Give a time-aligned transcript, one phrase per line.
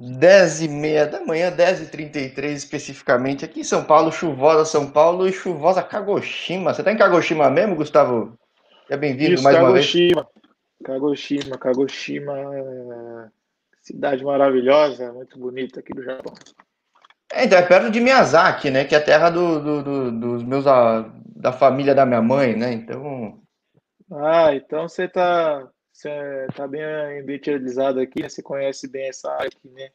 [0.00, 4.88] 10 e meia da manhã, 10 e 33 especificamente, aqui em São Paulo, chuvosa São
[4.88, 6.72] Paulo e chuvosa Kagoshima.
[6.72, 8.38] Você tá em Kagoshima mesmo, Gustavo?
[8.88, 10.20] É bem-vindo mais Kagoshima.
[10.20, 10.38] uma vez.
[10.84, 13.28] Kagoshima, Kagoshima, é...
[13.82, 16.32] cidade maravilhosa, muito bonita aqui do Japão.
[17.32, 18.84] É, então é perto de Miyazaki, né?
[18.84, 22.72] Que é a terra do, do, do, dos meus da família da minha mãe, né?
[22.72, 23.40] Então.
[24.12, 25.68] Ah, então você tá
[25.98, 26.82] você tá bem
[27.20, 28.28] ambientalizado aqui, né?
[28.28, 29.88] Você conhece bem essa área aqui, né?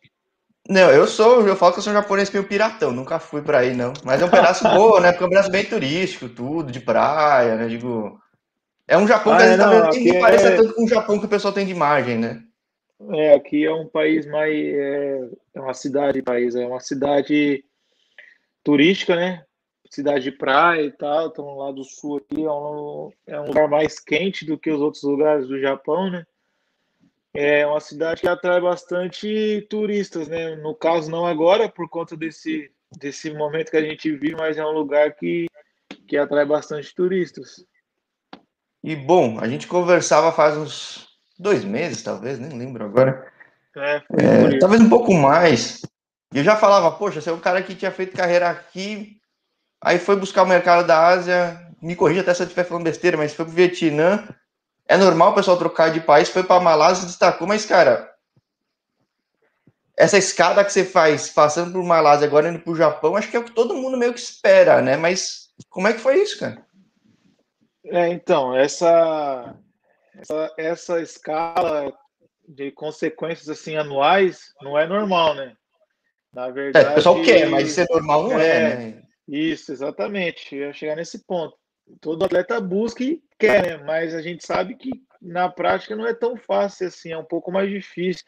[0.68, 3.60] Não, eu sou, eu falo que eu sou um japonês meio piratão, nunca fui para
[3.60, 3.94] aí, não.
[4.04, 5.12] Mas é um pedaço bom, né?
[5.12, 7.68] Porque é um pedaço bem turístico, tudo, de praia, né?
[7.68, 8.20] Digo.
[8.86, 10.20] É um Japão ah, que a gente é, não, nem é...
[10.20, 12.44] parece tanto com o Japão que o pessoal tem de imagem, né?
[13.12, 14.54] É, aqui é um país mais.
[14.54, 17.64] É, é uma cidade, país, é uma cidade
[18.62, 19.44] turística, né?
[19.94, 23.68] Cidade de praia e tal, estão lá do sul aqui, é um, é um lugar
[23.68, 26.26] mais quente do que os outros lugares do Japão, né?
[27.32, 30.56] É uma cidade que atrai bastante turistas, né?
[30.56, 34.66] No caso, não agora, por conta desse, desse momento que a gente vive, mas é
[34.66, 35.46] um lugar que,
[36.08, 37.64] que atrai bastante turistas.
[38.84, 43.32] E bom, a gente conversava faz uns dois meses, talvez, nem lembro agora.
[43.76, 45.82] É, é talvez um pouco mais.
[46.34, 49.20] Eu já falava, poxa, você é um cara que tinha feito carreira aqui,
[49.84, 53.18] Aí foi buscar o mercado da Ásia, me corrija até se eu estiver falando besteira,
[53.18, 54.26] mas foi pro Vietnã.
[54.88, 58.10] É normal o pessoal trocar de país, foi para Malásia, destacou, mas cara,
[59.98, 63.40] essa escada que você faz passando por Malásia agora indo pro Japão, acho que é
[63.40, 64.96] o que todo mundo meio que espera, né?
[64.96, 66.66] Mas como é que foi isso, cara?
[67.86, 69.54] É, então, essa
[70.18, 71.92] essa, essa escala
[72.48, 75.54] de consequências assim anuais não é normal, né?
[76.34, 79.03] Na verdade, é, o pessoal quer, mas isso é normal não é, é né?
[79.28, 80.56] Isso, exatamente.
[80.56, 81.58] Eu ia chegar nesse ponto.
[82.00, 83.84] Todo atleta busca e quer, né?
[83.84, 87.52] Mas a gente sabe que na prática não é tão fácil assim, é um pouco
[87.52, 88.26] mais difícil.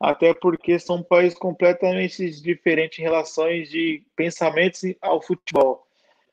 [0.00, 5.86] Até porque são países completamente diferentes em relações de pensamentos ao futebol.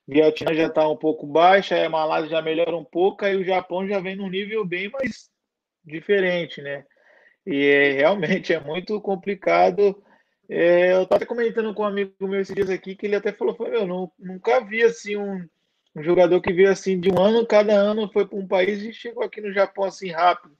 [0.07, 3.87] Vietnã já está um pouco baixa, a Malásia já melhora um pouco, aí o Japão
[3.87, 5.29] já vem num nível bem mais
[5.85, 6.83] diferente, né?
[7.45, 10.03] E é, realmente é muito complicado
[10.49, 13.55] é, eu estava comentando com um amigo meu esses dias aqui que ele até falou:
[13.55, 15.47] foi, meu, não, nunca vi assim um,
[15.95, 18.91] um, jogador que veio assim de um ano, cada ano foi para um país e
[18.91, 20.57] chegou aqui no Japão assim rápido.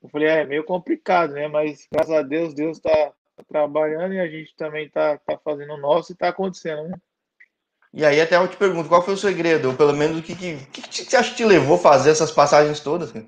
[0.00, 1.48] Eu falei: é, é meio complicado, né?
[1.48, 5.74] Mas graças a Deus, Deus está tá trabalhando e a gente também está tá fazendo
[5.74, 6.96] o nosso e está acontecendo, né?
[7.92, 9.68] E aí até eu te pergunto, qual foi o segredo?
[9.68, 12.10] Ou pelo menos o que, que, que, que você acha que te levou a fazer
[12.10, 13.10] essas passagens todas?
[13.10, 13.26] Cara?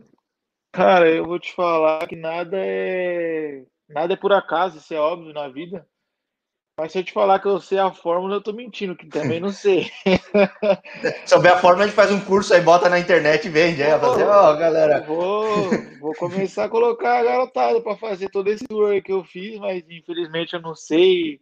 [0.73, 5.33] cara, eu vou te falar que nada é nada é por acaso, isso é óbvio
[5.33, 5.87] na vida.
[6.79, 9.41] Mas se eu te falar que eu sei a fórmula, eu tô mentindo, que também
[9.41, 9.91] não sei.
[11.25, 13.83] Se souber a fórmula, a gente faz um curso aí, bota na internet e vende.
[13.83, 15.01] Aí, fazer, ó, oh, galera.
[15.01, 19.59] Vou, vou começar a colocar a garotada para fazer todo esse tour que eu fiz,
[19.59, 21.41] mas infelizmente eu não sei.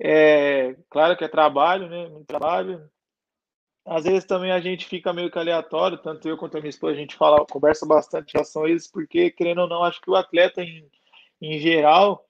[0.00, 2.08] É, claro que é trabalho, né?
[2.08, 2.90] Muito trabalho.
[3.86, 6.94] Às vezes também a gente fica meio que aleatório, tanto eu quanto a minha esposa,
[6.94, 10.10] a gente fala, conversa bastante em relação a isso, porque, querendo ou não, acho que
[10.10, 10.84] o atleta em,
[11.40, 12.26] em geral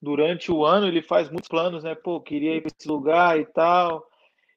[0.00, 1.94] durante o ano ele faz muitos planos, né?
[1.94, 4.08] Pô, queria ir para esse lugar e tal.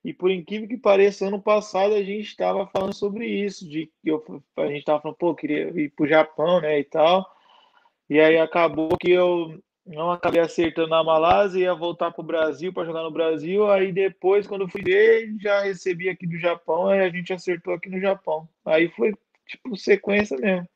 [0.04, 4.12] E por incrível que pareça, ano passado a gente estava falando sobre isso, de que
[4.58, 7.26] a gente estava falando, pô, queria ir para o Japão, né, e tal.
[8.10, 12.74] E aí acabou que eu não acabei acertando na Malásia, ia voltar para o Brasil
[12.74, 13.70] para jogar no Brasil.
[13.70, 17.90] Aí depois, quando fui ver, já recebi aqui do Japão, aí a gente acertou aqui
[17.90, 18.48] no Japão.
[18.66, 19.14] Aí foi
[19.48, 20.68] tipo sequência mesmo.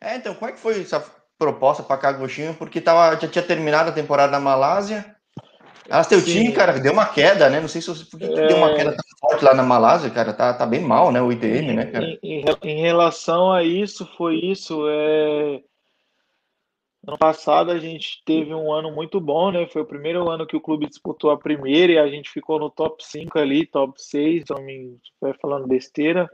[0.00, 1.00] É, então, como é que foi essa
[1.38, 5.14] proposta para Kagoshima, porque tava, já tinha terminado a temporada na Malásia.
[5.88, 7.60] Elas teu time, cara, deu uma queda, né?
[7.60, 8.48] Não sei se por que, é...
[8.48, 10.32] deu uma queda tão forte lá na Malásia, cara.
[10.32, 11.22] Tá, tá bem mal, né?
[11.22, 12.04] O ITM, né, cara?
[12.04, 14.84] Em, em, em relação a isso, foi isso.
[14.88, 15.62] É...
[17.06, 19.68] Ano passado a gente teve um ano muito bom, né?
[19.68, 22.68] Foi o primeiro ano que o clube disputou a primeira e a gente ficou no
[22.68, 26.28] top 5 ali, top 6, se não me estiver falando besteira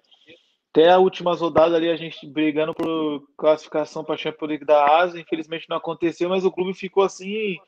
[0.73, 4.99] até a última rodada ali a gente brigando por classificação para a Champions League da
[5.01, 5.21] Ásia.
[5.21, 7.59] Infelizmente não aconteceu, mas o clube ficou assim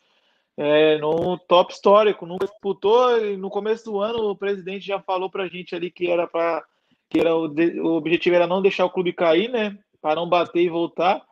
[0.56, 3.20] é, no top histórico, nunca disputou.
[3.36, 6.64] no começo do ano o presidente já falou para a gente ali que era para
[7.10, 9.78] que era o, o objetivo era não deixar o clube cair, né?
[10.00, 11.22] Para não bater e voltar.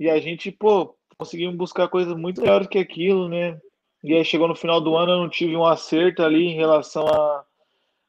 [0.00, 3.58] E a gente, pô, conseguimos buscar coisas muito melhores que aquilo, né?
[4.02, 7.06] E aí chegou no final do ano, eu não tive um acerto ali em relação
[7.06, 7.44] a,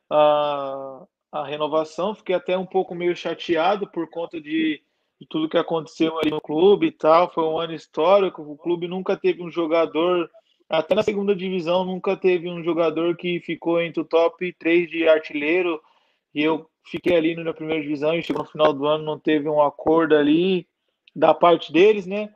[0.09, 2.15] a a renovação.
[2.15, 4.81] Fiquei até um pouco meio chateado por conta de,
[5.19, 7.31] de, tudo que aconteceu ali no clube e tal.
[7.31, 8.41] Foi um ano histórico.
[8.41, 10.29] O clube nunca teve um jogador,
[10.67, 15.07] até na segunda divisão, nunca teve um jogador que ficou entre o top 3 de
[15.07, 15.81] artilheiro.
[16.33, 19.49] E eu fiquei ali na primeira divisão e chegou no final do ano, não teve
[19.49, 20.67] um acordo ali
[21.15, 22.33] da parte deles, né?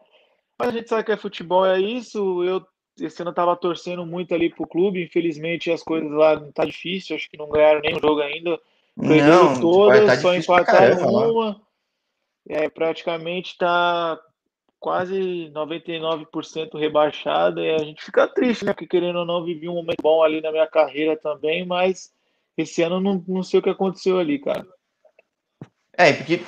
[0.57, 2.43] Mas a gente sabe que é futebol, é isso.
[2.43, 2.65] Eu
[2.99, 5.03] esse ano estava torcendo muito ali pro clube.
[5.03, 7.15] Infelizmente as coisas lá não tá difícil.
[7.15, 8.59] Acho que não ganharam nenhum jogo ainda.
[8.99, 11.61] Perderam todas, tá só empataram uma.
[12.47, 14.19] É, praticamente está
[14.79, 18.73] quase 99% rebaixada e a gente fica triste, né?
[18.73, 22.11] Porque querendo ou não, vivi um momento bom ali na minha carreira também, mas
[22.57, 24.67] esse ano não, não sei o que aconteceu ali, cara.
[25.93, 26.41] É, porque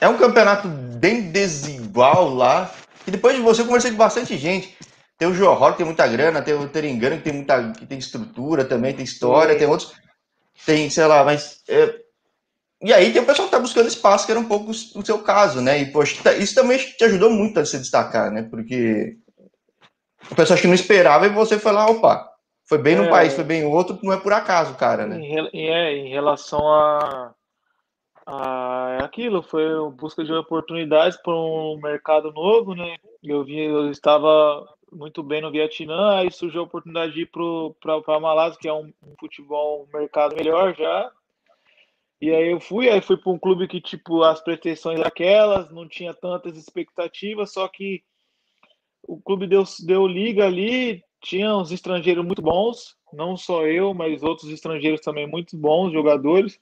[0.00, 2.74] é um campeonato bem desigual lá.
[3.06, 4.76] E depois de você, eu conversei com bastante gente.
[5.16, 7.98] Tem o João que tem muita grana, tem o Teringano, que tem muita que tem
[7.98, 9.58] estrutura também, tem história, Sim.
[9.60, 9.94] tem outros.
[10.64, 12.02] Tem, sei lá, mas é,
[12.82, 15.22] e aí tem o pessoal que tá buscando espaço, que era um pouco o seu
[15.22, 15.80] caso, né?
[15.80, 18.42] E, poxa, tá, isso também te ajudou muito a se destacar, né?
[18.42, 19.16] Porque
[20.30, 22.28] o pessoal acho que não esperava e você foi lá, opa,
[22.68, 25.20] foi bem no é, país, foi bem em outro, não é por acaso, cara, né?
[25.20, 27.32] Em, é, em relação a,
[28.26, 32.96] a é aquilo, foi busca de oportunidades para um mercado novo, né?
[33.22, 38.20] Eu vi, eu estava muito bem no Vietnã, aí surgiu a oportunidade de ir para
[38.20, 41.10] Malásia, que é um, um futebol, um mercado melhor já,
[42.22, 45.88] e aí eu fui, aí fui para um clube que, tipo, as pretensões aquelas, não
[45.88, 48.00] tinha tantas expectativas, só que
[49.02, 54.22] o clube deu, deu liga ali, tinha uns estrangeiros muito bons, não só eu, mas
[54.22, 56.60] outros estrangeiros também muito bons, jogadores.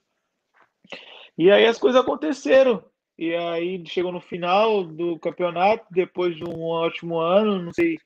[1.36, 2.82] E aí as coisas aconteceram.
[3.18, 7.98] E aí chegou no final do campeonato, depois de um ótimo ano, não sei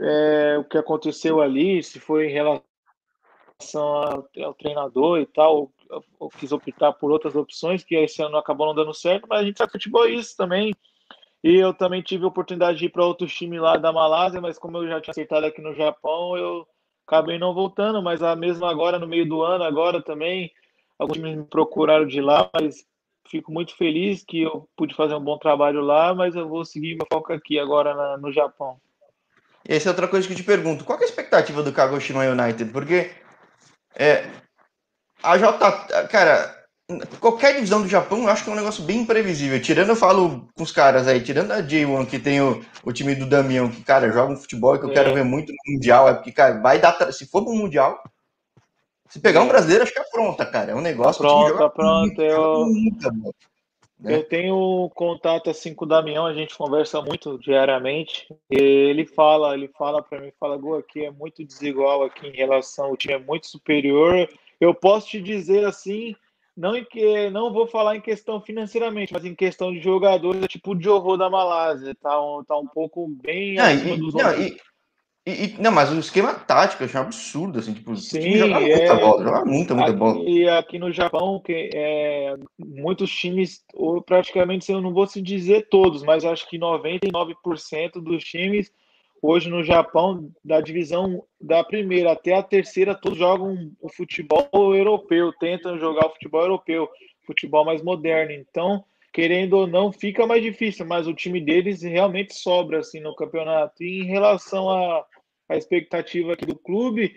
[0.00, 2.64] é, o que aconteceu ali, se foi em relação
[4.42, 5.70] ao, treinador e tal,
[6.20, 9.44] eu quis optar por outras opções que esse ano acabou não dando certo, mas a
[9.44, 10.74] gente sabe futebol é isso também.
[11.42, 14.58] E eu também tive a oportunidade de ir para outro time lá da Malásia, mas
[14.58, 16.66] como eu já tinha aceitado aqui no Japão, eu
[17.06, 18.02] acabei não voltando.
[18.02, 20.50] Mas a mesma agora, no meio do ano, agora também,
[20.98, 22.86] alguns times me procuraram de lá, mas
[23.28, 26.96] fico muito feliz que eu pude fazer um bom trabalho lá, mas eu vou seguir
[26.96, 28.80] meu foco aqui agora na, no Japão.
[29.68, 32.24] E essa é outra coisa que eu te pergunto, qual é a expectativa do Kagoshima
[32.24, 32.70] United?
[32.70, 33.10] Porque
[33.96, 34.26] é,
[35.22, 36.08] a J.
[36.08, 36.64] Cara,
[37.18, 39.60] qualquer divisão do Japão eu acho que é um negócio bem imprevisível.
[39.60, 43.14] Tirando, eu falo com os caras aí, tirando a J1, que tem o, o time
[43.14, 44.94] do Damião, que, cara, joga um futebol que eu é.
[44.94, 47.10] quero ver muito no Mundial, é porque, cara, vai dar.
[47.12, 48.02] Se for pro Mundial,
[49.08, 50.72] se pegar um brasileiro, acho que é pronta, cara.
[50.72, 51.22] É um negócio.
[51.22, 52.22] Pronto, tá pronto.
[54.04, 54.10] Eu...
[54.10, 54.16] Né?
[54.18, 58.28] Eu tenho contato assim com o Damião, a gente conversa muito diariamente.
[58.50, 62.92] ele fala, ele fala para mim, fala, Gu, aqui é muito desigual aqui em relação,
[62.92, 64.28] o time é muito superior
[64.60, 66.14] eu posso te dizer assim,
[66.56, 70.48] não em que não vou falar em questão financeiramente, mas em questão de jogadores, é
[70.48, 74.56] tipo o Johor da Malásia, tá um, tá um pouco bem não, e, não, e,
[75.26, 78.76] e, não, mas o esquema tático eu achei um absurdo, assim, tipo, Sim, joga é,
[78.76, 80.24] muita bola, joga muita, muita aqui, bola.
[80.28, 85.68] E aqui no Japão, que é, muitos times, ou praticamente, eu não vou se dizer
[85.70, 88.70] todos, mas acho que 99% dos times
[89.26, 95.32] Hoje no Japão, da divisão da primeira até a terceira, todos jogam o futebol europeu,
[95.32, 96.90] tentam jogar o futebol europeu,
[97.26, 98.32] futebol mais moderno.
[98.32, 103.14] Então, querendo ou não, fica mais difícil, mas o time deles realmente sobra assim no
[103.14, 103.84] campeonato.
[103.84, 105.06] E em relação à,
[105.50, 107.14] expectativa aqui do clube,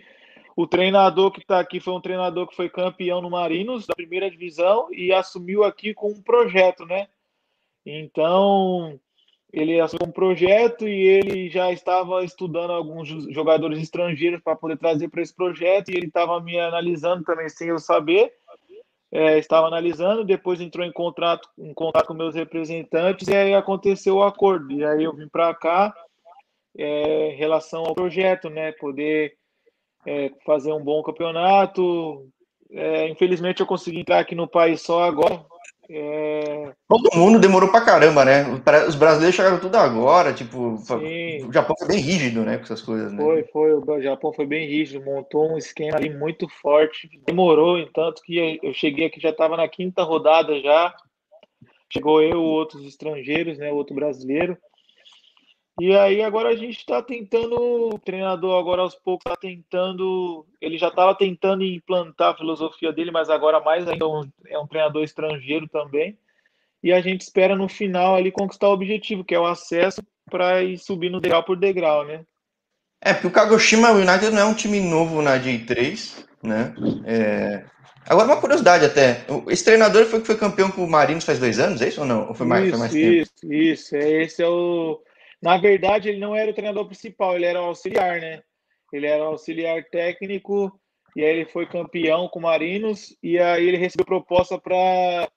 [0.56, 4.30] o treinador que está aqui foi um treinador que foi campeão no Marinos da primeira
[4.30, 7.08] divisão e assumiu aqui com um projeto, né?
[7.84, 9.00] Então,
[9.52, 15.08] ele assumiu um projeto e ele já estava estudando alguns jogadores estrangeiros para poder trazer
[15.08, 18.32] para esse projeto e ele estava me analisando também sem eu saber.
[19.10, 24.16] É, estava analisando, depois entrou em contato, em contato com meus representantes e aí aconteceu
[24.16, 24.70] o acordo.
[24.70, 25.94] E aí eu vim para cá
[26.76, 28.72] é, em relação ao projeto, né?
[28.72, 29.34] Poder
[30.06, 32.28] é, fazer um bom campeonato.
[32.70, 35.42] É, infelizmente eu consegui entrar aqui no país só agora,
[35.90, 36.72] é...
[36.86, 38.44] Todo mundo demorou pra caramba, né?
[38.86, 41.46] Os brasileiros chegaram tudo agora, tipo, Sim.
[41.46, 43.22] o Japão foi bem rígido, né, com essas coisas, né?
[43.22, 48.20] Foi, foi, o Japão foi bem rígido, montou um esquema ali muito forte, demorou, entanto
[48.22, 50.94] que eu cheguei aqui, já estava na quinta rodada já,
[51.90, 54.58] chegou eu, outros estrangeiros, né, outro brasileiro,
[55.80, 57.54] e aí agora a gente está tentando,
[57.94, 63.10] o treinador agora aos poucos está tentando, ele já estava tentando implantar a filosofia dele,
[63.10, 66.18] mas agora mais ainda é um, é um treinador estrangeiro também.
[66.82, 70.62] E a gente espera no final ali conquistar o objetivo, que é o acesso para
[70.62, 72.24] ir subindo degrau por degrau, né?
[73.00, 76.74] É, porque o Kagoshima United não é um time novo na J3, né?
[77.04, 77.64] É...
[78.08, 79.24] Agora, uma curiosidade até.
[79.48, 82.06] Esse treinador foi que foi campeão com o Marinos faz dois anos, é isso ou
[82.06, 82.28] não?
[82.28, 83.12] Ou foi mais, isso, foi mais tempo?
[83.12, 83.96] Isso, isso.
[83.96, 85.00] É, esse é o
[85.40, 88.42] na verdade, ele não era o treinador principal, ele era o auxiliar, né?
[88.92, 90.78] Ele era auxiliar técnico
[91.14, 95.28] e aí ele foi campeão com o Marinos e aí ele recebeu proposta para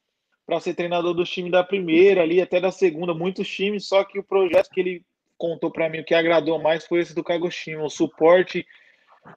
[0.46, 4.20] para ser treinador dos times da primeira ali, até da segunda, muitos times, só que
[4.20, 5.06] o projeto que ele
[5.38, 8.66] contou para mim, o que agradou mais foi esse do Kagoshima, o suporte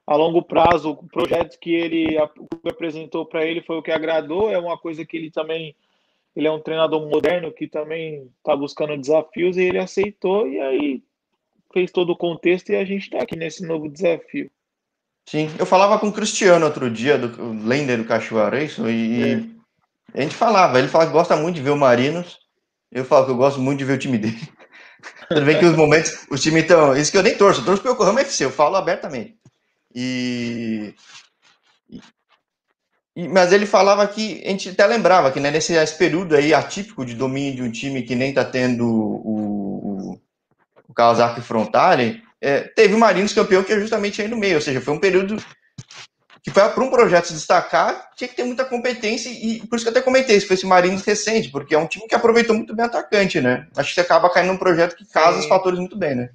[0.05, 2.17] a longo prazo, o projeto que ele
[2.67, 5.75] apresentou para ele foi o que agradou, é uma coisa que ele também
[6.35, 11.03] ele é um treinador moderno que também está buscando desafios e ele aceitou e aí
[11.73, 14.49] fez todo o contexto e a gente está aqui nesse novo desafio.
[15.25, 19.23] Sim, eu falava com o Cristiano outro dia, do Lender do Cachoeira, isso, e
[20.13, 20.19] é.
[20.19, 22.39] a gente falava, ele fala que gosta muito de ver o Marinos,
[22.91, 24.39] eu falo que eu gosto muito de ver o time dele.
[25.27, 27.87] Tudo bem que os momentos, os times estão, isso que eu nem torço, eu torço
[27.87, 29.35] o Yokohama FC, eu falo abertamente.
[29.93, 30.93] E,
[33.15, 37.13] mas ele falava que a gente até lembrava que né, nesse período aí atípico de
[37.13, 40.19] domínio de um time que nem está tendo o, o,
[40.89, 44.61] o Kawasaki Frontale, é, teve o Marinos campeão que é justamente aí no meio, ou
[44.61, 45.37] seja, foi um período
[46.43, 49.85] que foi para um projeto se destacar, tinha que ter muita competência, e por isso
[49.85, 52.55] que eu até comentei, se foi esse Marinos recente, porque é um time que aproveitou
[52.55, 53.65] muito bem o atacante, né?
[53.75, 55.39] Acho que você acaba caindo num projeto que casa Sim.
[55.39, 56.29] os fatores muito bem, né?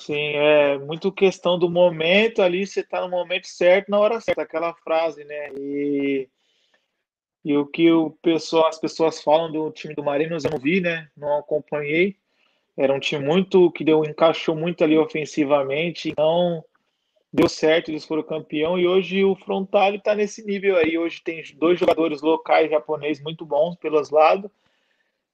[0.00, 4.42] Sim, é muito questão do momento ali, você está no momento certo, na hora certa,
[4.42, 5.50] aquela frase, né?
[5.58, 6.26] E,
[7.44, 10.80] e o que o pessoal, as pessoas falam do time do Marinos, eu não vi,
[10.80, 11.06] né?
[11.14, 12.16] Não acompanhei.
[12.78, 16.64] Era um time muito que deu, encaixou muito ali ofensivamente, então
[17.30, 20.96] deu certo, eles foram campeão e hoje o Frontale está nesse nível aí.
[20.96, 24.50] Hoje tem dois jogadores locais japoneses muito bons pelos lados.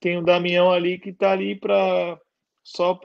[0.01, 2.21] Tem o Damião ali que está ali para
[2.67, 2.99] só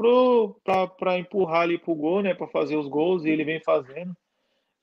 [0.98, 2.34] para empurrar ali pro gol, né?
[2.34, 4.12] Para fazer os gols, e ele vem fazendo.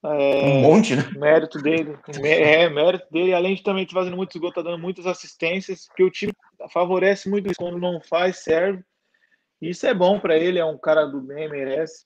[0.04, 1.02] É, um monte, né?
[1.16, 1.98] Mérito dele.
[2.22, 3.34] É, mérito dele.
[3.34, 6.32] Além de também estar fazendo muitos gols, tá dando muitas assistências, que o time
[6.72, 7.58] favorece muito isso.
[7.58, 8.84] Quando não faz, serve.
[9.60, 12.04] Isso é bom para ele, é um cara do bem, merece.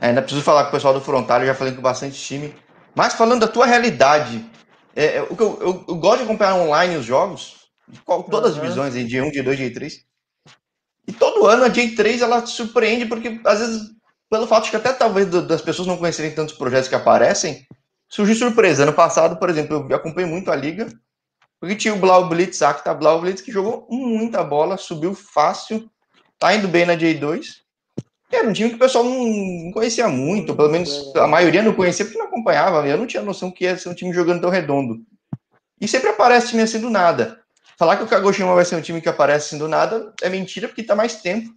[0.00, 2.54] É, ainda preciso falar com o pessoal do Frontal, já falei com bastante time.
[2.94, 4.48] Mas falando da tua realidade,
[4.94, 7.68] é, é que eu, eu, eu, gosto de acompanhar online os jogos,
[8.30, 10.13] todas as divisões, em G1, G2, G3.
[11.06, 13.94] E todo ano a J3 ela surpreende porque às vezes
[14.30, 17.64] pelo fato de que até talvez das pessoas não conhecerem tantos projetos que aparecem,
[18.08, 18.82] surge surpresa.
[18.82, 20.88] Ano passado, por exemplo, eu acompanhei muito a liga,
[21.60, 25.88] porque tinha o Blau Blitz, Acta Blau Blitz, que jogou muita bola, subiu fácil,
[26.38, 27.62] tá indo bem na J2.
[28.32, 31.72] E era um time que o pessoal não conhecia muito, pelo menos a maioria não
[31.72, 32.86] conhecia porque não acompanhava.
[32.88, 34.96] Eu não tinha noção que ia ser um time jogando tão redondo.
[35.80, 37.43] E sempre aparece time assim do nada.
[37.84, 40.66] Falar que o Kagoshima vai ser um time que aparece assim do nada é mentira,
[40.66, 41.50] porque tá mais tempo.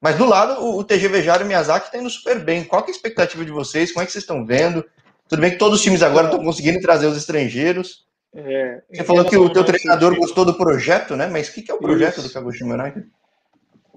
[0.00, 2.62] Mas do lado, o, o TG Vejaro e o Miyazaki tá indo super bem.
[2.62, 3.90] Qual é a expectativa de vocês?
[3.90, 4.88] Como é que vocês estão vendo?
[5.28, 8.06] Tudo bem que todos os times agora estão conseguindo trazer os estrangeiros.
[8.32, 11.26] É, Você falou que o teu treinador gostou do projeto, né?
[11.26, 12.28] Mas o que, que é o projeto Isso.
[12.28, 13.04] do Kagoshima United?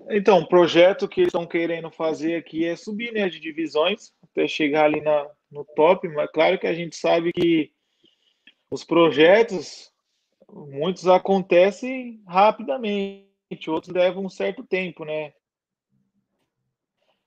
[0.10, 4.48] Então, o projeto que eles estão querendo fazer aqui é subir né, de divisões até
[4.48, 7.70] chegar ali na, no top, mas claro que a gente sabe que
[8.72, 9.94] os projetos
[10.52, 15.34] muitos acontecem rapidamente, outros levam um certo tempo, né?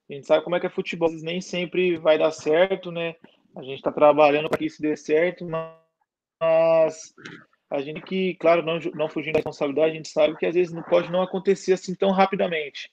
[0.09, 3.15] A gente sabe como é que é futebol, nem sempre vai dar certo, né?
[3.55, 5.45] A gente está trabalhando para que isso dê certo,
[6.41, 7.15] mas
[7.71, 10.73] a gente que, claro, não, não fugindo da responsabilidade, a gente sabe que às vezes
[10.73, 12.91] não pode não acontecer assim tão rapidamente.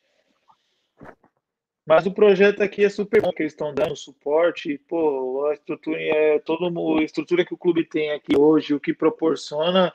[1.86, 6.00] Mas o projeto aqui é super bom, que eles estão dando suporte, pô, a estrutura,
[6.02, 9.94] é, toda a estrutura que o clube tem aqui hoje, o que proporciona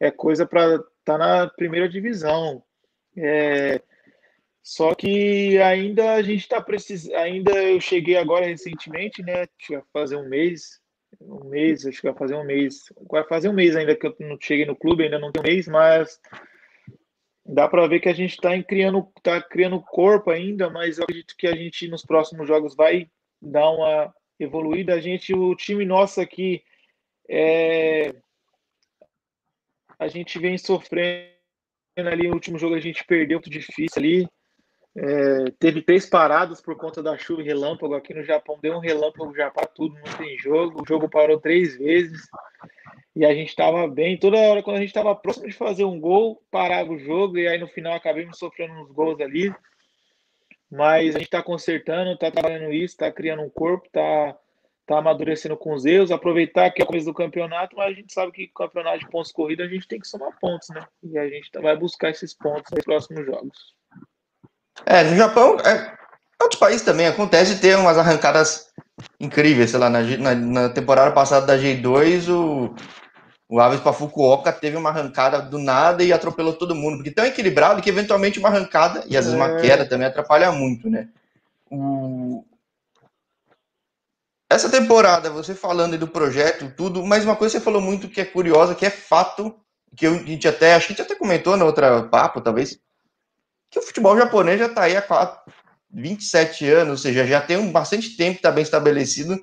[0.00, 2.62] é coisa para estar tá na primeira divisão.
[3.16, 3.80] É,
[4.62, 7.14] só que ainda a gente está precisando.
[7.16, 9.46] Ainda eu cheguei agora recentemente, né?
[9.70, 10.80] Vai fazer um mês.
[11.20, 12.92] Um mês, acho que vai fazer um mês.
[13.08, 15.46] Vai fazer um mês ainda que eu não cheguei no clube, ainda não tem um
[15.46, 16.20] mês, mas
[17.48, 21.34] dá para ver que a gente está criando, tá criando corpo ainda, mas eu acredito
[21.36, 23.08] que a gente nos próximos jogos vai
[23.40, 24.94] dar uma evoluída.
[24.94, 26.62] A gente, o time nosso aqui
[27.28, 28.14] é,
[29.98, 31.32] a gente vem sofrendo
[31.96, 32.28] ali.
[32.28, 34.28] O último jogo a gente perdeu muito difícil ali.
[34.94, 38.58] É, teve três paradas por conta da chuva e relâmpago aqui no Japão.
[38.60, 40.82] Deu um relâmpago já para tudo, não tem jogo.
[40.82, 42.28] O jogo parou três vezes
[43.18, 44.16] e a gente estava bem.
[44.16, 47.48] Toda hora, quando a gente estava próximo de fazer um gol, parava o jogo e
[47.48, 49.52] aí no final acabamos sofrendo uns gols ali.
[50.70, 54.36] Mas a gente está consertando, está trabalhando isso, está criando um corpo, está
[54.86, 58.12] tá amadurecendo com os erros, aproveitar que é o começo do campeonato, mas a gente
[58.12, 60.86] sabe que campeonato de pontos corridos a gente tem que somar pontos, né?
[61.02, 63.74] E a gente vai buscar esses pontos nos próximos jogos.
[64.86, 65.98] É, no Japão, é,
[66.40, 68.72] outros países também acontece ter umas arrancadas
[69.18, 72.74] incríveis, sei lá, na, na, na temporada passada da G2, o,
[73.48, 77.24] o Aves para Fukuoka teve uma arrancada do nada e atropelou todo mundo, porque tão
[77.24, 79.60] equilibrado que eventualmente uma arrancada e às vezes uma é.
[79.60, 81.08] queda também atrapalha muito, né?
[81.70, 82.44] O,
[84.50, 88.20] essa temporada, você falando do projeto, tudo, mas uma coisa que você falou muito que
[88.20, 89.54] é curiosa, que é fato,
[89.94, 92.78] que a gente até, acho que a gente até comentou na outra papo, talvez,
[93.70, 95.52] que o futebol japonês já está aí há 4,
[95.90, 99.38] 27 anos, ou seja, já tem um, bastante tempo que está bem estabelecido.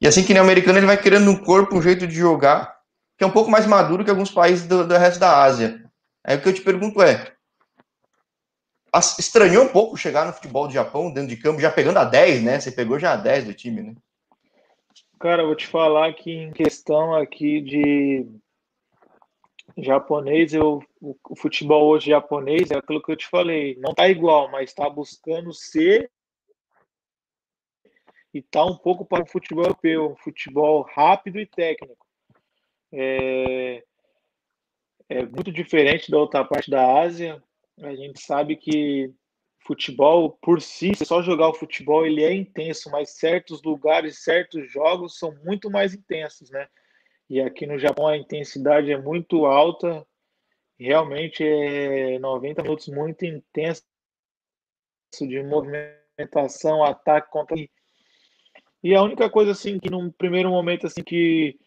[0.00, 2.77] E assim que nem o americano, ele vai criando um corpo, um jeito de jogar,
[3.18, 5.84] que é um pouco mais maduro que alguns países do, do resto da Ásia.
[6.24, 7.32] Aí o que eu te pergunto é,
[9.18, 12.44] estranhou um pouco chegar no futebol do Japão, dentro de campo, já pegando a 10,
[12.44, 12.60] né?
[12.60, 13.94] Você pegou já a 10 do time, né?
[15.18, 18.24] Cara, vou te falar que em questão aqui de
[19.76, 24.48] japonês, eu, o futebol hoje japonês é aquilo que eu te falei, não tá igual,
[24.48, 26.08] mas está buscando ser
[28.32, 32.07] e tá um pouco para o futebol europeu, futebol rápido e técnico.
[32.92, 33.82] É,
[35.08, 37.42] é muito diferente da outra parte da Ásia.
[37.80, 39.12] A gente sabe que
[39.60, 45.18] futebol por si, só jogar o futebol ele é intenso, mas certos lugares, certos jogos
[45.18, 46.66] são muito mais intensos, né?
[47.28, 50.06] E aqui no Japão a intensidade é muito alta,
[50.78, 53.82] realmente é 90 minutos muito intenso
[55.20, 57.56] de movimentação, ataque contra
[58.82, 61.58] e a única coisa assim que num primeiro momento assim que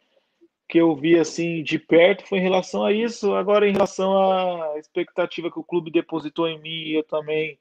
[0.72, 3.36] que eu vi assim de perto foi em relação a isso.
[3.36, 7.60] Agora em relação à expectativa que o clube depositou em mim, eu também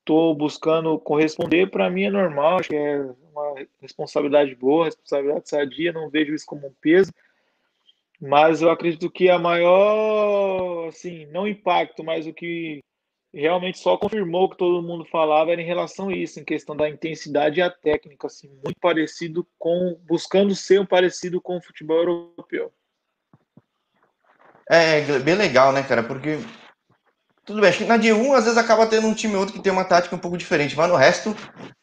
[0.00, 1.70] estou buscando corresponder.
[1.70, 5.92] Para mim é normal, acho que é uma responsabilidade boa, responsabilidade sadia.
[5.92, 7.12] Não vejo isso como um peso.
[8.20, 12.82] Mas eu acredito que a maior, assim, não impacto, mas o que
[13.32, 16.76] realmente só confirmou o que todo mundo falava era em relação a isso, em questão
[16.76, 21.62] da intensidade e a técnica, assim, muito parecido com, buscando ser um parecido com o
[21.62, 22.72] futebol europeu.
[24.68, 26.38] É, bem legal, né, cara, porque
[27.44, 29.62] tudo bem, acho que na D1 às vezes acaba tendo um time ou outro que
[29.62, 31.34] tem uma tática um pouco diferente, mas no resto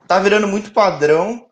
[0.08, 1.48] tá virando muito padrão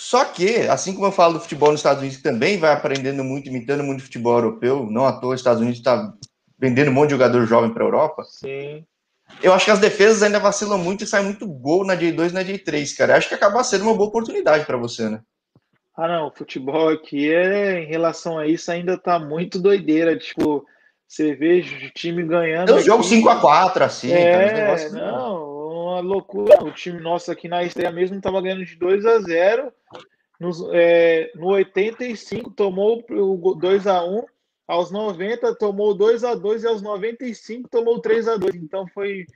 [0.00, 3.50] só que, assim como eu falo do futebol nos Estados Unidos, também vai aprendendo muito,
[3.50, 6.10] imitando muito futebol europeu, não à toa os Estados Unidos está
[6.60, 8.22] vendendo um monte de jogador jovem para a Europa.
[8.24, 8.84] Sim.
[9.42, 12.34] Eu acho que as defesas ainda vacilam muito e sai muito gol na J2 e
[12.34, 13.16] na J3, cara.
[13.16, 15.20] Acho que acaba sendo uma boa oportunidade para você, né?
[15.96, 20.64] Ah, não, o futebol aqui é, em relação a isso ainda tá muito doideira, tipo,
[21.06, 22.66] você vê o time ganhando.
[22.66, 25.50] Tem um jogo 5x4, assim, é, cara, não,
[25.82, 26.62] uma loucura.
[26.62, 29.72] O time nosso aqui na estreia mesmo estava ganhando de 2 a 0
[30.40, 34.24] no, é, no 85 tomou o 2 a 1
[34.70, 39.26] aos 90 tomou 2 a 2 e aos 95 tomou 3 a 2 Então foi,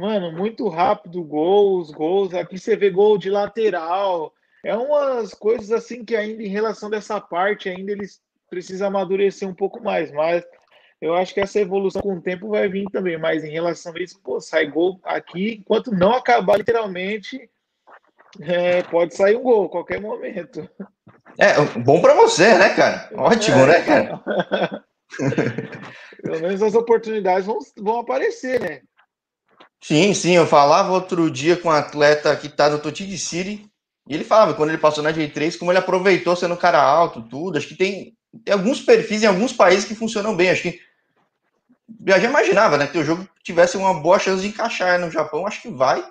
[0.00, 2.34] mano, muito rápido gols, gols.
[2.34, 4.34] Aqui você vê gol de lateral.
[4.64, 9.54] É umas coisas assim que ainda em relação dessa parte ainda eles precisam amadurecer um
[9.54, 10.44] pouco mais, mas
[11.00, 14.02] eu acho que essa evolução com o tempo vai vir também, mas em relação a
[14.02, 17.48] isso, pô, sai gol aqui, enquanto não acabar literalmente,
[18.40, 20.68] é, pode sair um gol a qualquer momento.
[21.38, 23.08] É, bom para você, né, cara?
[23.14, 24.84] Ótimo, é, né, cara?
[26.22, 28.80] Pelo menos as oportunidades vão, vão aparecer, né?
[29.82, 33.66] Sim, sim, eu falava outro dia com um atleta que tá no Toti City,
[34.06, 37.22] e ele falava, quando ele passou na J3, como ele aproveitou sendo um cara alto,
[37.22, 37.56] tudo.
[37.56, 38.14] Acho que tem,
[38.44, 40.50] tem alguns perfis em alguns países que funcionam bem.
[40.50, 40.80] Acho que
[42.04, 45.46] eu já imaginava, né, que o jogo tivesse uma boa chance de encaixar no Japão,
[45.46, 46.04] acho que vai.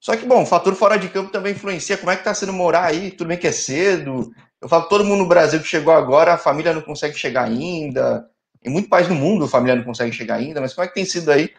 [0.00, 1.98] Só que, bom, o fator fora de campo também influencia.
[1.98, 3.10] Como é que tá sendo morar aí?
[3.10, 4.30] Tudo bem que é cedo.
[4.60, 8.28] Eu falo todo mundo no Brasil que chegou agora, a família não consegue chegar ainda.
[8.64, 10.94] Em muito país do mundo a família não consegue chegar ainda, mas como é que
[10.94, 11.52] tem sido aí?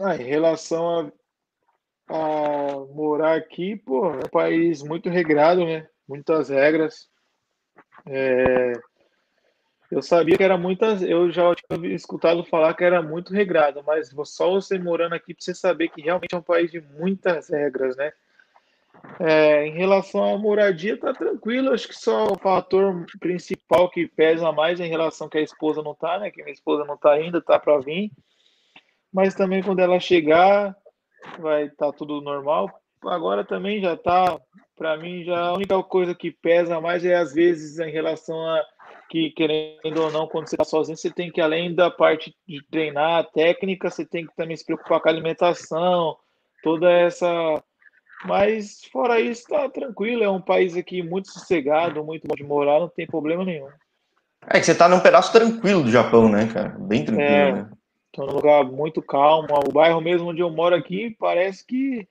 [0.00, 1.12] Ah, em relação
[2.08, 5.86] a, a morar aqui, pô, é um país muito regrado, né?
[6.08, 7.08] Muitas regras.
[8.06, 8.72] É,
[9.94, 14.12] eu sabia que era muitas, eu já tinha escutado falar que era muito regrado, mas
[14.24, 17.96] só você morando aqui para você saber que realmente é um país de muitas regras,
[17.96, 18.12] né?
[19.20, 21.72] É, em relação à moradia, tá tranquilo.
[21.72, 25.80] Acho que só o fator principal que pesa mais é em relação que a esposa
[25.80, 26.28] não tá, né?
[26.28, 28.10] Que minha esposa não tá ainda, tá para vir.
[29.12, 30.74] Mas também quando ela chegar,
[31.38, 32.68] vai estar tá tudo normal.
[33.04, 34.40] Agora também já tá,
[34.76, 38.73] para mim, já a única coisa que pesa mais é às vezes em relação a
[39.08, 42.62] que, querendo ou não, quando você está sozinho, você tem que, além da parte de
[42.70, 46.16] treinar a técnica, você tem que também se preocupar com a alimentação,
[46.62, 47.62] toda essa.
[48.24, 50.24] Mas, fora isso, tá tranquilo.
[50.24, 53.68] É um país aqui muito sossegado, muito bom de morar, não tem problema nenhum.
[54.46, 56.70] É que você tá num pedaço tranquilo do Japão, né, cara?
[56.78, 57.70] Bem tranquilo, é, né?
[58.12, 59.48] Tô num lugar muito calmo.
[59.66, 62.06] O bairro mesmo onde eu moro aqui parece que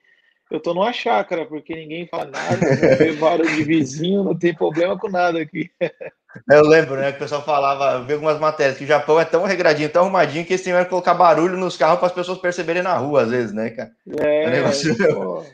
[0.50, 4.54] eu tô numa chácara, porque ninguém fala nada, não vê barulho de vizinho, não tem
[4.54, 5.70] problema com nada aqui.
[6.50, 9.24] Eu lembro, né, que o pessoal falava, eu vi algumas matérias, que o Japão é
[9.24, 12.38] tão regradinho, tão arrumadinho, que eles têm que colocar barulho nos carros para as pessoas
[12.38, 13.92] perceberem na rua, às vezes, né, cara?
[14.20, 14.96] É, é negócio...
[15.14, 15.44] pô,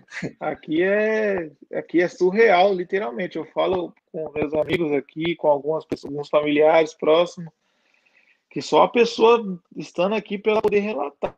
[0.40, 3.36] aqui é aqui é surreal, literalmente.
[3.36, 7.52] Eu falo com meus amigos aqui, com algumas pessoas, alguns familiares próximos,
[8.50, 11.36] que só a pessoa estando aqui para poder relatar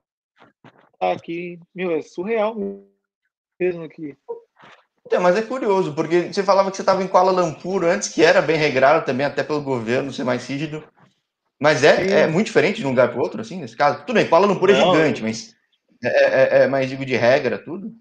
[1.01, 2.55] aqui, meu, é surreal
[3.59, 4.17] mesmo aqui.
[5.11, 8.25] É, mas é curioso, porque você falava que você estava em Kuala Lumpur antes, que
[8.25, 10.83] era bem regrado também, até pelo governo ser mais rígido.
[11.61, 14.01] Mas é, é muito diferente de um lugar para outro, assim, nesse caso?
[14.01, 15.55] Tudo bem, Kuala Lumpur é Não, é gigante, mas
[16.03, 17.93] é, é, é, mais, digo, de regra, tudo?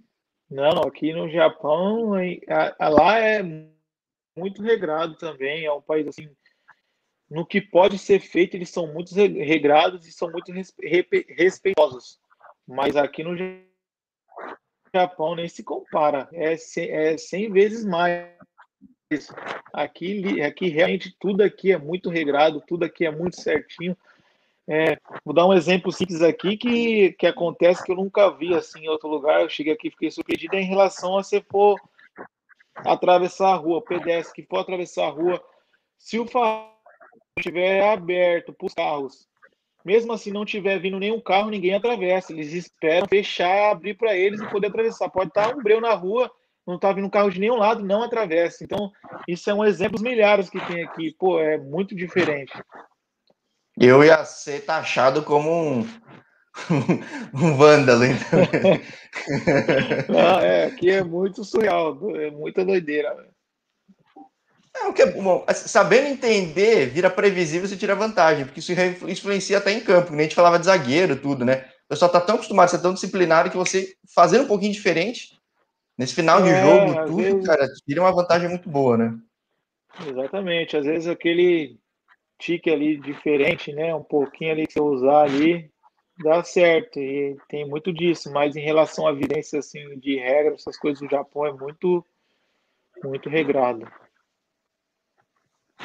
[0.50, 2.12] Não, aqui no Japão,
[2.80, 3.44] lá é
[4.36, 6.30] muito regrado também, é um país, assim,
[7.30, 10.52] no que pode ser feito, eles são muito regrados e são muito
[11.30, 12.20] respeitosos.
[12.68, 13.71] Mas aqui no Japão
[15.36, 18.28] nem se compara, é 100, é 100 vezes mais.
[19.74, 23.96] Aqui, aqui realmente tudo aqui é muito regrado, tudo aqui é muito certinho.
[24.68, 28.82] É, vou dar um exemplo simples aqui que, que acontece que eu nunca vi assim
[28.82, 29.42] em outro lugar.
[29.42, 31.78] Eu cheguei aqui e fiquei surpreendido em relação a se for
[32.76, 35.44] atravessar a rua, pedestre que for atravessar a rua,
[35.98, 36.72] se o farol
[37.38, 39.28] estiver aberto para os carros
[39.86, 42.32] mesmo assim não tiver vindo nenhum carro, ninguém atravessa.
[42.32, 45.10] Eles esperam fechar, abrir para eles e poder atravessar.
[45.10, 46.32] Pode estar um breu na rua,
[46.66, 48.64] não está vindo carro de nenhum lado, não atravessa.
[48.64, 48.92] Então,
[49.28, 51.16] isso é um exemplo dos milhares que tem aqui.
[51.18, 52.54] Pô, é muito diferente.
[53.80, 55.88] Eu ia ser taxado como um,
[57.34, 58.40] um vândalo, então.
[60.10, 63.16] não, é, aqui é muito surreal, é muita doideira.
[64.84, 68.74] É, que é bom, sabendo entender, vira previsível e tira vantagem, porque isso
[69.08, 71.66] influencia até em campo, nem a gente falava de zagueiro, tudo, né?
[71.86, 75.38] O pessoal tá tão acostumado a ser tão disciplinado que você fazendo um pouquinho diferente,
[75.98, 77.46] nesse final é, de jogo, tudo, vezes...
[77.46, 79.18] cara, tira uma vantagem muito boa, né?
[80.08, 81.78] Exatamente, às vezes aquele
[82.40, 83.94] tique ali diferente, né?
[83.94, 85.70] Um pouquinho ali que você usar ali,
[86.24, 90.78] dá certo, e tem muito disso, mas em relação à vivência assim, de regras, essas
[90.78, 92.06] coisas do Japão é muito,
[93.04, 93.88] muito regrado.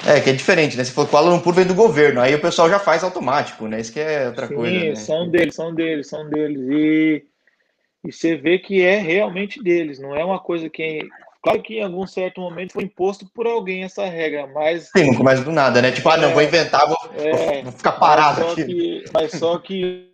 [0.04, 0.84] É, que é diferente, né?
[0.84, 3.80] Se for Kuala Lumpur vem do governo, aí o pessoal já faz automático, né?
[3.80, 4.78] Isso que é outra Sim, coisa.
[4.78, 4.94] Sim, né?
[4.96, 6.60] são deles, são deles, são deles.
[6.70, 7.24] E,
[8.04, 11.08] e você vê que é realmente deles, não é uma coisa que.
[11.42, 14.90] Claro que em algum certo momento foi imposto por alguém essa regra, mas.
[14.96, 15.92] Sim, não começa do nada, né?
[15.92, 18.64] Tipo, é, ah, não, vou é, inventar, vou, é, vou ficar parado mas aqui.
[18.64, 20.10] Que, mas só que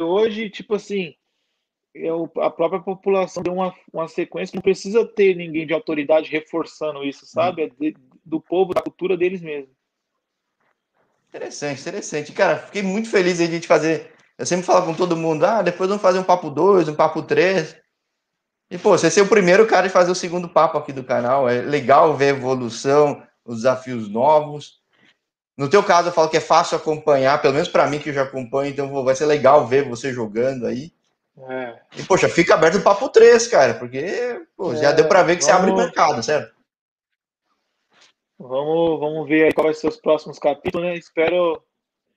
[0.00, 1.14] hoje, tipo assim,
[1.94, 7.04] eu, a própria população deu uma, uma sequência, não precisa ter ninguém de autoridade reforçando
[7.04, 7.62] isso, sabe?
[7.62, 9.70] É de, do povo, da cultura deles mesmo.
[11.28, 12.32] Interessante, interessante.
[12.32, 14.12] Cara, fiquei muito feliz de a gente fazer.
[14.36, 17.22] Eu sempre falo com todo mundo, ah, depois vamos fazer um papo 2, um papo
[17.22, 17.76] 3.
[18.70, 21.48] E, pô, você ser o primeiro cara de fazer o segundo papo aqui do canal.
[21.48, 24.80] É legal ver a evolução, os desafios novos.
[25.56, 28.14] No teu caso, eu falo que é fácil acompanhar, pelo menos para mim que eu
[28.14, 30.92] já acompanho, então vai ser legal ver você jogando aí.
[31.48, 31.74] É.
[31.96, 35.36] E, poxa, fica aberto o papo 3, cara, porque pô, é, já deu para ver
[35.36, 35.56] que vamos...
[35.56, 36.54] você abre mercado, certo?
[38.38, 40.96] Vamos, vamos ver aí quais vão ser os próximos capítulos, né?
[40.96, 41.62] Espero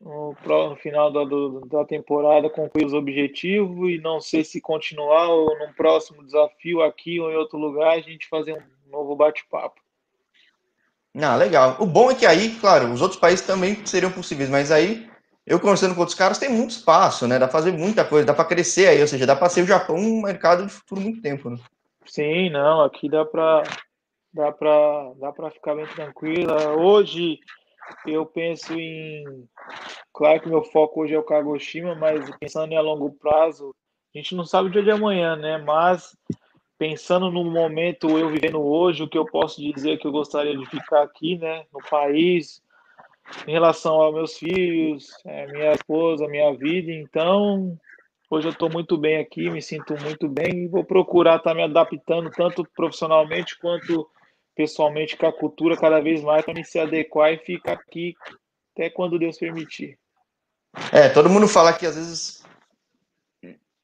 [0.02, 5.30] no, no final da, do, da temporada concluir os objetivos e não sei se continuar
[5.30, 9.82] ou num próximo desafio aqui ou em outro lugar a gente fazer um novo bate-papo.
[11.18, 11.78] Ah, legal.
[11.80, 15.10] O bom é que aí, claro, os outros países também seriam possíveis, mas aí
[15.46, 17.40] eu conversando com outros caras tem muito espaço, né?
[17.40, 19.68] Dá pra fazer muita coisa, dá para crescer aí, ou seja, dá para ser o
[19.68, 21.58] Japão um mercado de futuro muito tempo, né?
[22.06, 23.64] Sim, não, aqui dá para
[24.36, 26.76] dá para dá para ficar bem tranquila.
[26.76, 27.40] Hoje
[28.06, 29.48] eu penso em
[30.14, 33.74] claro que meu foco hoje é o Kagoshima, mas pensando em a longo prazo,
[34.14, 35.58] a gente não sabe o dia de amanhã, né?
[35.58, 36.16] Mas
[36.78, 40.66] pensando no momento eu vivendo hoje, o que eu posso dizer que eu gostaria de
[40.66, 42.62] ficar aqui, né, no país,
[43.48, 47.80] em relação aos meus filhos, é, minha esposa, minha vida, então
[48.28, 51.56] Hoje eu estou muito bem aqui, me sinto muito bem e vou procurar estar tá
[51.56, 54.10] me adaptando tanto profissionalmente quanto
[54.56, 58.16] pessoalmente com a cultura cada vez mais para me se adequar e ficar aqui
[58.74, 59.98] até quando Deus permitir.
[60.92, 62.44] É, todo mundo fala que às vezes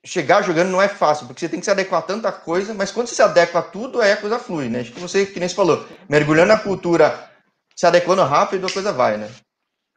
[0.04, 2.92] chegar jogando não é fácil, porque você tem que se adequar a tanta coisa, mas
[2.92, 4.82] quando você se adequa a tudo, aí a coisa flui, né?
[4.82, 7.30] Acho que você, que nem você falou, mergulhando na cultura,
[7.76, 9.30] se adequando rápido, a coisa vai, né?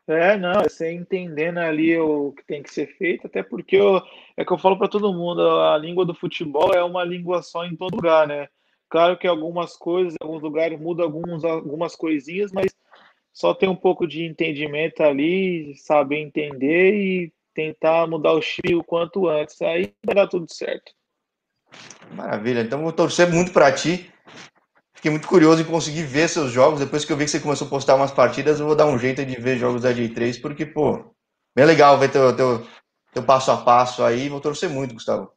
[0.06, 4.02] É, não, é você entendendo ali o que tem que ser feito, até porque eu,
[4.36, 7.64] é que eu falo para todo mundo, a língua do futebol é uma língua só
[7.64, 8.48] em todo lugar, né?
[8.88, 12.72] Claro que algumas coisas, alguns lugares muda alguns, algumas coisinhas, mas
[13.32, 18.84] só ter um pouco de entendimento ali, saber entender e tentar mudar o chip o
[18.84, 19.60] quanto antes.
[19.60, 20.92] Aí vai dar tudo certo.
[22.12, 22.60] Maravilha.
[22.60, 24.10] Então vou torcer muito para ti.
[24.94, 26.80] Fiquei muito curioso em conseguir ver seus jogos.
[26.80, 28.98] Depois que eu vi que você começou a postar umas partidas, eu vou dar um
[28.98, 31.14] jeito de ver jogos da J3, porque, pô,
[31.54, 32.66] bem legal ver teu, teu,
[33.12, 34.28] teu passo a passo aí.
[34.28, 35.30] Vou torcer muito, Gustavo.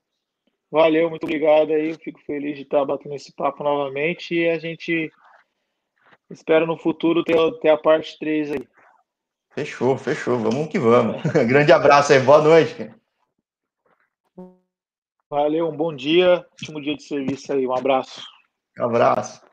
[0.69, 1.91] Valeu, muito obrigado aí.
[1.91, 5.11] Eu fico feliz de estar batendo esse papo novamente e a gente
[6.29, 8.67] espera no futuro ter, ter a parte 3 aí.
[9.51, 10.37] Fechou, fechou.
[10.37, 11.21] Vamos que vamos.
[11.47, 12.91] Grande abraço aí, boa noite.
[15.29, 17.65] Valeu, um bom dia, último dia de serviço aí.
[17.65, 18.21] Um abraço.
[18.79, 19.46] Um abraço.